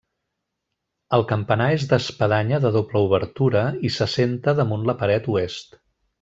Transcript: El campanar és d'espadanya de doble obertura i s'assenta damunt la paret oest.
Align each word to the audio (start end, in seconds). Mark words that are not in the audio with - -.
El 1.17 1.25
campanar 1.31 1.67
és 1.73 1.85
d'espadanya 1.91 2.59
de 2.65 2.73
doble 2.77 3.03
obertura 3.11 3.63
i 3.91 3.93
s'assenta 3.99 4.57
damunt 4.63 4.89
la 4.91 4.97
paret 5.05 5.31
oest. 5.37 5.81